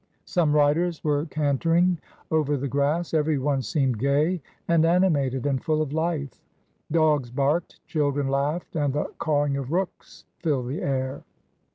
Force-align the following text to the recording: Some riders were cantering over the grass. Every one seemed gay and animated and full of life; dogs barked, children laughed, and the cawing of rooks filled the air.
Some 0.25 0.53
riders 0.55 1.03
were 1.03 1.27
cantering 1.27 1.99
over 2.31 2.57
the 2.57 2.67
grass. 2.67 3.13
Every 3.13 3.37
one 3.37 3.61
seemed 3.61 3.99
gay 3.99 4.41
and 4.67 4.83
animated 4.83 5.45
and 5.45 5.63
full 5.63 5.79
of 5.79 5.93
life; 5.93 6.41
dogs 6.91 7.29
barked, 7.29 7.85
children 7.85 8.27
laughed, 8.27 8.75
and 8.75 8.95
the 8.95 9.11
cawing 9.19 9.57
of 9.57 9.71
rooks 9.71 10.25
filled 10.39 10.69
the 10.69 10.81
air. 10.81 11.23